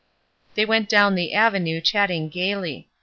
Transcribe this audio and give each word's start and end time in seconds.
They 0.55 0.65
went 0.65 0.89
down 0.89 1.13
the 1.13 1.31
avenue, 1.31 1.79
chatting 1.79 2.29
gayly. 2.29 2.89